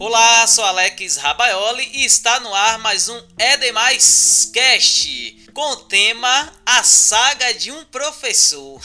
Olá, 0.00 0.46
sou 0.46 0.62
Alex 0.62 1.16
Rabaioli 1.16 1.82
e 1.92 2.04
está 2.04 2.38
no 2.38 2.54
ar 2.54 2.78
mais 2.78 3.08
um 3.08 3.20
É 3.36 3.56
Demais 3.56 4.48
Cast 4.54 5.48
com 5.52 5.72
o 5.72 5.76
tema 5.76 6.54
A 6.64 6.84
Saga 6.84 7.52
de 7.54 7.72
um 7.72 7.84
Professor. 7.86 8.80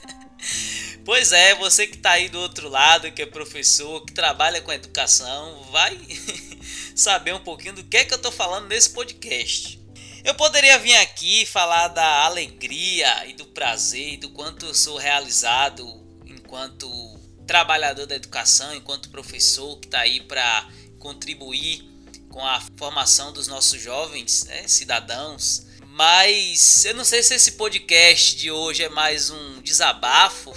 pois 1.04 1.32
é, 1.32 1.54
você 1.56 1.86
que 1.86 1.96
está 1.96 2.12
aí 2.12 2.30
do 2.30 2.40
outro 2.40 2.70
lado, 2.70 3.12
que 3.12 3.20
é 3.20 3.26
professor, 3.26 4.02
que 4.06 4.14
trabalha 4.14 4.62
com 4.62 4.72
educação, 4.72 5.64
vai 5.70 6.00
saber 6.96 7.34
um 7.34 7.44
pouquinho 7.44 7.74
do 7.74 7.84
que 7.84 7.98
é 7.98 8.04
que 8.06 8.14
eu 8.14 8.16
estou 8.16 8.32
falando 8.32 8.68
nesse 8.68 8.88
podcast. 8.88 9.78
Eu 10.24 10.34
poderia 10.34 10.78
vir 10.78 10.96
aqui 10.96 11.44
falar 11.44 11.88
da 11.88 12.24
alegria 12.24 13.26
e 13.26 13.34
do 13.34 13.44
prazer 13.48 14.14
e 14.14 14.16
do 14.16 14.30
quanto 14.30 14.64
eu 14.64 14.74
sou 14.74 14.96
realizado 14.96 15.86
enquanto 16.24 16.88
trabalhador 17.46 18.06
da 18.06 18.16
educação, 18.16 18.74
enquanto 18.74 19.10
professor 19.10 19.78
que 19.78 19.86
está 19.86 20.00
aí 20.00 20.20
para 20.20 20.68
contribuir 20.98 21.84
com 22.30 22.44
a 22.44 22.60
formação 22.76 23.32
dos 23.32 23.46
nossos 23.46 23.80
jovens 23.80 24.44
né, 24.44 24.66
cidadãos. 24.66 25.66
Mas 25.88 26.84
eu 26.86 26.94
não 26.94 27.04
sei 27.04 27.22
se 27.22 27.34
esse 27.34 27.52
podcast 27.52 28.36
de 28.36 28.50
hoje 28.50 28.82
é 28.82 28.88
mais 28.88 29.30
um 29.30 29.60
desabafo. 29.60 30.52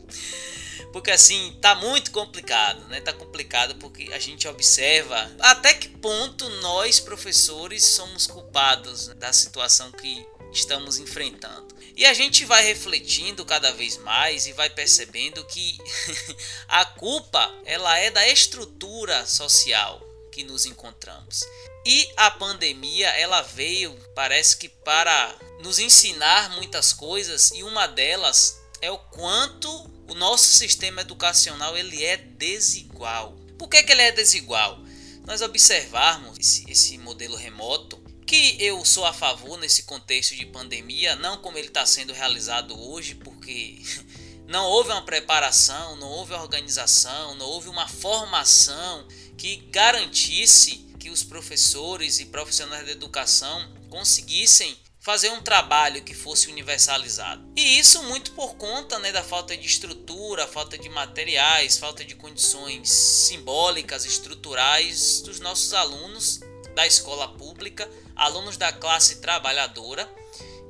porque 0.92 1.10
assim, 1.10 1.54
tá 1.60 1.74
muito 1.74 2.10
complicado, 2.10 2.82
né? 2.88 3.02
Tá 3.02 3.12
complicado 3.12 3.74
porque 3.74 4.10
a 4.14 4.18
gente 4.18 4.48
observa 4.48 5.30
até 5.40 5.74
que 5.74 5.88
ponto 5.88 6.48
nós 6.60 6.98
professores 6.98 7.84
somos 7.84 8.26
culpados 8.26 9.08
da 9.08 9.30
situação 9.30 9.92
que 9.92 10.26
estamos 10.56 10.98
enfrentando. 10.98 11.74
E 11.96 12.04
a 12.04 12.12
gente 12.12 12.44
vai 12.44 12.64
refletindo 12.64 13.44
cada 13.44 13.72
vez 13.72 13.96
mais 13.98 14.46
e 14.46 14.52
vai 14.52 14.68
percebendo 14.68 15.44
que 15.44 15.78
a 16.68 16.84
culpa 16.84 17.54
ela 17.64 17.96
é 17.98 18.10
da 18.10 18.26
estrutura 18.28 19.26
social 19.26 20.02
que 20.32 20.44
nos 20.44 20.66
encontramos. 20.66 21.42
E 21.84 22.12
a 22.16 22.30
pandemia 22.30 23.08
ela 23.10 23.42
veio, 23.42 23.96
parece 24.14 24.56
que 24.56 24.68
para 24.68 25.34
nos 25.62 25.78
ensinar 25.78 26.50
muitas 26.50 26.92
coisas 26.92 27.50
e 27.52 27.62
uma 27.62 27.86
delas 27.86 28.60
é 28.82 28.90
o 28.90 28.98
quanto 28.98 29.70
o 30.08 30.14
nosso 30.14 30.46
sistema 30.46 31.00
educacional 31.00 31.76
ele 31.76 32.04
é 32.04 32.16
desigual. 32.16 33.36
Por 33.58 33.68
que, 33.68 33.82
que 33.82 33.92
ele 33.92 34.02
é 34.02 34.12
desigual? 34.12 34.78
Nós 35.24 35.40
observarmos 35.40 36.38
esse, 36.38 36.70
esse 36.70 36.98
modelo 36.98 37.36
remoto, 37.36 37.96
que 38.26 38.56
eu 38.58 38.84
sou 38.84 39.04
a 39.06 39.12
favor 39.12 39.56
nesse 39.56 39.84
contexto 39.84 40.34
de 40.34 40.44
pandemia, 40.44 41.14
não 41.16 41.36
como 41.36 41.56
ele 41.56 41.68
está 41.68 41.86
sendo 41.86 42.12
realizado 42.12 42.78
hoje, 42.90 43.14
porque 43.14 43.80
não 44.48 44.64
houve 44.66 44.90
uma 44.90 45.02
preparação, 45.02 45.94
não 45.96 46.08
houve 46.08 46.34
organização, 46.34 47.36
não 47.36 47.46
houve 47.46 47.68
uma 47.68 47.86
formação 47.86 49.06
que 49.38 49.56
garantisse 49.70 50.84
que 50.98 51.08
os 51.08 51.22
professores 51.22 52.18
e 52.18 52.26
profissionais 52.26 52.84
da 52.84 52.92
educação 52.92 53.72
conseguissem 53.88 54.76
fazer 54.98 55.30
um 55.30 55.40
trabalho 55.40 56.02
que 56.02 56.12
fosse 56.12 56.48
universalizado. 56.48 57.48
E 57.54 57.78
isso 57.78 58.02
muito 58.02 58.32
por 58.32 58.56
conta 58.56 58.98
né, 58.98 59.12
da 59.12 59.22
falta 59.22 59.56
de 59.56 59.64
estrutura, 59.64 60.48
falta 60.48 60.76
de 60.76 60.88
materiais, 60.88 61.78
falta 61.78 62.04
de 62.04 62.16
condições 62.16 62.90
simbólicas, 62.90 64.04
estruturais 64.04 65.20
dos 65.20 65.38
nossos 65.38 65.72
alunos 65.72 66.40
da 66.76 66.86
escola 66.86 67.26
pública, 67.26 67.90
alunos 68.14 68.58
da 68.58 68.70
classe 68.70 69.22
trabalhadora, 69.22 70.06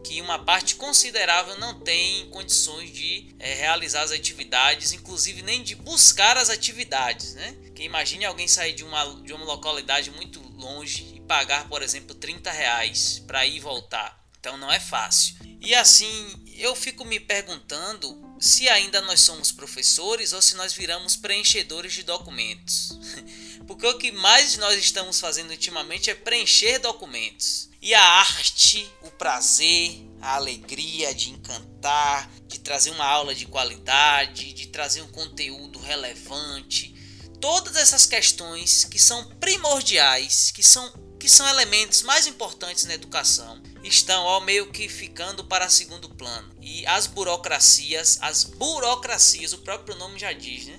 que 0.05 0.23
uma 0.23 0.39
parte 0.39 0.77
considerável 0.77 1.59
não 1.59 1.81
tem 1.81 2.31
condições 2.31 2.93
de 2.93 3.35
é, 3.41 3.55
realizar 3.55 4.03
as 4.03 4.13
atividades, 4.13 4.93
inclusive 4.93 5.43
nem 5.43 5.65
de 5.65 5.75
buscar 5.75 6.37
as 6.37 6.49
atividades. 6.49 7.35
Né? 7.35 7.57
Que 7.75 7.83
imagine 7.83 8.25
alguém 8.25 8.47
sair 8.47 8.73
de 8.73 8.85
uma, 8.85 9.05
de 9.23 9.33
uma 9.33 9.45
localidade 9.45 10.13
muito 10.13 10.41
longe 10.57 11.13
e 11.13 11.21
pagar, 11.23 11.69
por 11.69 11.83
exemplo, 11.83 12.15
30 12.15 12.53
reais 12.53 13.19
para 13.27 13.45
ir 13.45 13.57
e 13.57 13.61
voltar. 13.61 14.25
Então 14.39 14.57
não 14.57 14.71
é 14.71 14.79
fácil. 14.79 15.35
E 15.61 15.75
assim, 15.75 16.45
eu 16.57 16.77
fico 16.77 17.05
me 17.05 17.19
perguntando 17.19 18.26
se 18.39 18.69
ainda 18.69 19.01
nós 19.03 19.21
somos 19.21 19.51
professores 19.51 20.33
ou 20.33 20.43
se 20.43 20.55
nós 20.57 20.73
viramos 20.73 21.17
preenchedores 21.17 21.93
de 21.93 22.03
documentos. 22.03 22.99
Porque 23.67 23.87
o 23.87 23.99
que 23.99 24.13
mais 24.13 24.57
nós 24.57 24.79
estamos 24.79 25.19
fazendo 25.19 25.51
ultimamente 25.51 26.11
é 26.11 26.15
preencher 26.15 26.79
documentos. 26.79 27.69
E 27.83 27.95
a 27.95 28.03
arte, 28.03 28.91
o 29.03 29.11
prazer, 29.11 30.01
a 30.21 30.37
alegria 30.37 31.15
de 31.15 31.31
encantar, 31.31 32.31
de 32.47 32.61
trazer 32.61 32.91
uma 32.91 33.05
aula 33.05 33.35
de 33.35 33.47
qualidade, 33.47 34.53
de 34.53 34.69
trazer 34.69 35.03
um 35.03 35.09
conteúdo 35.09 35.79
relevante, 35.79 36.95
todas 37.41 37.77
essas 37.77 38.07
questões 38.07 38.85
que 38.85 38.99
são 38.99 39.25
primordiais, 39.39 40.51
que 40.51 40.63
são, 40.63 40.93
que 41.19 41.29
são 41.29 41.49
elementos 41.49 42.03
mais 42.03 42.27
importantes 42.27 42.85
na 42.85 42.95
educação, 42.95 43.61
estão 43.83 44.25
ó, 44.25 44.41
meio 44.41 44.71
que 44.71 44.89
ficando 44.89 45.45
para 45.45 45.69
segundo 45.69 46.09
plano. 46.11 46.51
E 46.61 46.87
as 46.87 47.07
burocracias, 47.07 48.19
as 48.21 48.45
burocracias, 48.45 49.53
o 49.53 49.59
próprio 49.59 49.97
nome 49.97 50.19
já 50.19 50.33
diz, 50.33 50.67
né? 50.67 50.79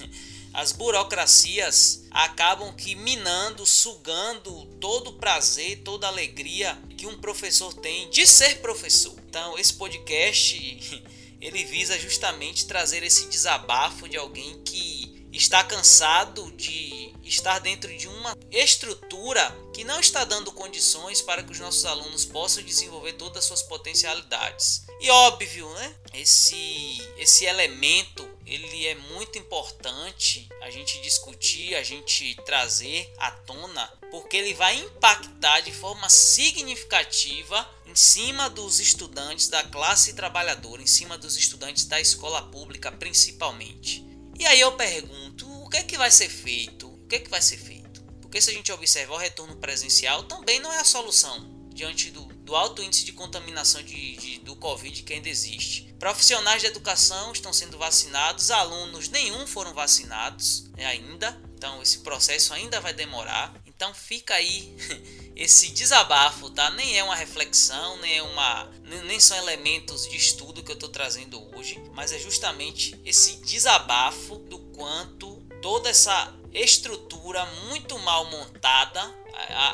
as 0.52 0.72
burocracias 0.72 2.02
acabam 2.10 2.74
que 2.74 2.94
minando, 2.94 3.64
sugando 3.64 4.66
todo 4.80 5.10
o 5.10 5.12
prazer, 5.14 5.82
toda 5.84 6.06
a 6.06 6.10
alegria 6.10 6.76
que 6.96 7.06
um 7.06 7.18
professor 7.18 7.72
tem 7.74 8.10
de 8.10 8.26
ser 8.26 8.60
professor. 8.60 9.14
Então, 9.28 9.56
esse 9.58 9.74
podcast 9.74 11.02
ele 11.40 11.64
visa 11.64 11.98
justamente 11.98 12.66
trazer 12.66 13.02
esse 13.02 13.26
desabafo 13.28 14.08
de 14.08 14.16
alguém 14.16 14.60
que 14.62 15.28
está 15.32 15.62
cansado 15.62 16.50
de 16.52 16.89
estar 17.30 17.58
dentro 17.60 17.96
de 17.96 18.08
uma 18.08 18.36
estrutura 18.50 19.56
que 19.72 19.84
não 19.84 20.00
está 20.00 20.24
dando 20.24 20.52
condições 20.52 21.22
para 21.22 21.42
que 21.42 21.52
os 21.52 21.60
nossos 21.60 21.84
alunos 21.84 22.24
possam 22.24 22.62
desenvolver 22.62 23.14
todas 23.14 23.38
as 23.38 23.44
suas 23.44 23.62
potencialidades. 23.62 24.84
E 25.00 25.08
óbvio, 25.08 25.72
né? 25.74 25.94
Esse 26.12 27.00
esse 27.16 27.44
elemento 27.44 28.28
ele 28.44 28.86
é 28.86 28.96
muito 28.96 29.38
importante 29.38 30.48
a 30.60 30.70
gente 30.70 31.00
discutir, 31.00 31.76
a 31.76 31.84
gente 31.84 32.34
trazer 32.44 33.12
à 33.16 33.30
tona, 33.30 33.86
porque 34.10 34.36
ele 34.36 34.54
vai 34.54 34.76
impactar 34.76 35.60
de 35.60 35.72
forma 35.72 36.08
significativa 36.10 37.68
em 37.86 37.94
cima 37.94 38.50
dos 38.50 38.80
estudantes 38.80 39.48
da 39.48 39.62
classe 39.62 40.14
trabalhadora, 40.14 40.82
em 40.82 40.86
cima 40.86 41.16
dos 41.16 41.36
estudantes 41.36 41.84
da 41.84 42.00
escola 42.00 42.42
pública 42.50 42.90
principalmente. 42.90 44.04
E 44.38 44.46
aí 44.46 44.58
eu 44.58 44.72
pergunto, 44.72 45.46
o 45.62 45.68
que 45.68 45.76
é 45.76 45.82
que 45.84 45.96
vai 45.96 46.10
ser 46.10 46.28
feito? 46.28 46.89
Que 47.10 47.16
é 47.16 47.18
que 47.18 47.28
vai 47.28 47.42
ser 47.42 47.56
feito? 47.56 48.04
Porque 48.22 48.40
se 48.40 48.50
a 48.50 48.54
gente 48.54 48.70
observar 48.70 49.14
o 49.14 49.18
retorno 49.18 49.56
presencial 49.56 50.22
também 50.22 50.60
não 50.60 50.72
é 50.72 50.78
a 50.78 50.84
solução 50.84 51.66
diante 51.74 52.08
do, 52.12 52.24
do 52.24 52.54
alto 52.54 52.84
índice 52.84 53.04
de 53.04 53.12
contaminação 53.12 53.82
de, 53.82 54.16
de, 54.16 54.38
do 54.38 54.54
Covid 54.54 55.02
que 55.02 55.12
ainda 55.12 55.28
existe. 55.28 55.92
Profissionais 55.98 56.60
de 56.60 56.68
educação 56.68 57.32
estão 57.32 57.52
sendo 57.52 57.76
vacinados, 57.76 58.52
alunos 58.52 59.08
nenhum 59.08 59.44
foram 59.44 59.74
vacinados 59.74 60.70
né, 60.76 60.86
ainda, 60.86 61.36
então 61.56 61.82
esse 61.82 61.98
processo 61.98 62.54
ainda 62.54 62.80
vai 62.80 62.94
demorar. 62.94 63.60
Então 63.66 63.92
fica 63.92 64.34
aí 64.34 64.72
esse 65.34 65.70
desabafo, 65.70 66.48
tá? 66.50 66.70
Nem 66.70 66.96
é 66.96 67.02
uma 67.02 67.16
reflexão, 67.16 67.96
nem 67.96 68.18
é 68.18 68.22
uma, 68.22 68.70
nem 69.04 69.18
são 69.18 69.36
elementos 69.36 70.08
de 70.08 70.16
estudo 70.16 70.62
que 70.62 70.70
eu 70.70 70.74
estou 70.74 70.90
trazendo 70.90 71.42
hoje, 71.56 71.82
mas 71.92 72.12
é 72.12 72.20
justamente 72.20 73.00
esse 73.04 73.38
desabafo 73.38 74.36
do 74.36 74.60
quanto 74.76 75.40
toda 75.60 75.90
essa 75.90 76.38
estrutura 76.52 77.44
muito 77.68 77.98
mal 78.00 78.30
montada, 78.30 79.00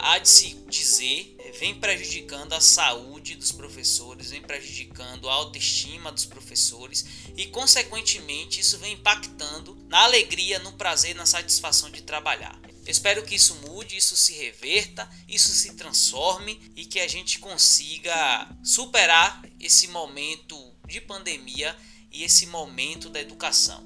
há 0.03 0.19
de 0.19 0.29
se 0.29 0.55
dizer, 0.69 1.37
vem 1.59 1.75
prejudicando 1.75 2.53
a 2.53 2.61
saúde 2.61 3.35
dos 3.35 3.53
professores, 3.53 4.31
vem 4.31 4.43
prejudicando 4.43 5.29
a 5.29 5.33
autoestima 5.33 6.13
dos 6.13 6.27
professores 6.27 7.05
e, 7.37 7.47
consequentemente, 7.47 8.61
isso 8.61 8.79
vem 8.79 8.93
impactando 8.93 9.77
na 9.89 10.01
alegria, 10.05 10.59
no 10.59 10.73
prazer, 10.73 11.15
na 11.15 11.27
satisfação 11.27 11.91
de 11.91 12.03
trabalhar. 12.03 12.59
Espero 12.87 13.25
que 13.25 13.35
isso 13.35 13.55
mude, 13.67 13.97
isso 13.97 14.17
se 14.17 14.35
reverta, 14.35 15.11
isso 15.27 15.49
se 15.49 15.75
transforme 15.75 16.61
e 16.77 16.85
que 16.85 17.01
a 17.01 17.09
gente 17.09 17.39
consiga 17.41 18.49
superar 18.63 19.43
esse 19.59 19.89
momento 19.89 20.57
de 20.87 21.01
pandemia 21.01 21.77
e 22.13 22.23
esse 22.23 22.47
momento 22.47 23.11
da 23.11 23.21
educação, 23.21 23.85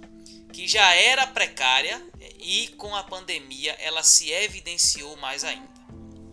que 0.52 0.68
já 0.68 0.94
era 0.94 1.26
precária 1.26 2.04
e 2.42 2.68
com 2.68 2.94
a 2.94 3.02
pandemia 3.02 3.76
ela 3.80 4.02
se 4.02 4.30
evidenciou 4.30 5.16
mais 5.16 5.44
ainda. 5.44 5.68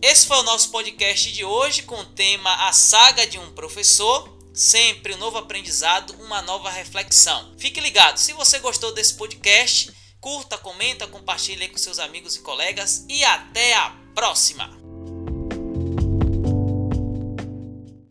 Esse 0.00 0.26
foi 0.26 0.36
o 0.38 0.44
nosso 0.44 0.70
podcast 0.70 1.32
de 1.32 1.44
hoje 1.44 1.82
com 1.82 1.96
o 1.96 2.04
tema 2.04 2.68
A 2.68 2.72
Saga 2.72 3.26
de 3.26 3.38
um 3.38 3.52
Professor. 3.52 4.38
Sempre 4.54 5.14
um 5.14 5.18
novo 5.18 5.38
aprendizado, 5.38 6.14
uma 6.20 6.40
nova 6.42 6.70
reflexão. 6.70 7.54
Fique 7.58 7.80
ligado, 7.80 8.18
se 8.18 8.32
você 8.32 8.58
gostou 8.58 8.92
desse 8.92 9.14
podcast, 9.14 9.92
curta, 10.20 10.56
comenta, 10.56 11.06
compartilhe 11.06 11.68
com 11.68 11.78
seus 11.78 11.98
amigos 11.98 12.36
e 12.36 12.40
colegas 12.40 13.04
e 13.08 13.24
até 13.24 13.74
a 13.74 13.90
próxima! 14.14 14.77